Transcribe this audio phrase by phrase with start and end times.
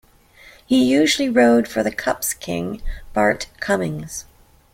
[0.65, 2.81] He usually rode for the "cups king"
[3.13, 4.25] Bart Cummings.